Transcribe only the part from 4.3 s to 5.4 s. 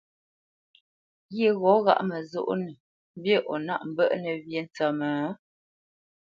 wyê ntsə́mə́?